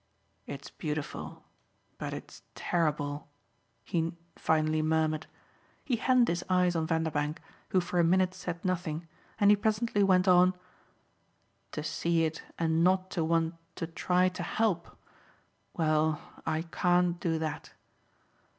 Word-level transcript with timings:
"It's 0.47 0.71
beautiful 0.71 1.43
but 1.99 2.11
it's 2.11 2.41
terrible!" 2.55 3.27
he 3.83 4.15
finally 4.35 4.81
murmured. 4.81 5.27
He 5.85 5.97
hadn't 5.97 6.27
his 6.27 6.43
eyes 6.49 6.75
on 6.75 6.87
Vanderbank, 6.87 7.37
who 7.69 7.79
for 7.81 7.99
a 7.99 8.03
minute 8.03 8.33
said 8.33 8.65
nothing, 8.65 9.07
and 9.39 9.51
he 9.51 9.55
presently 9.55 10.01
went 10.01 10.27
on: 10.27 10.55
"To 11.73 11.83
see 11.83 12.25
it 12.25 12.41
and 12.57 12.83
not 12.83 13.11
to 13.11 13.23
want 13.23 13.53
to 13.75 13.85
try 13.85 14.27
to 14.27 14.41
help 14.41 14.97
well, 15.75 16.19
I 16.47 16.63
can't 16.63 17.19
do 17.19 17.37
that." 17.37 17.73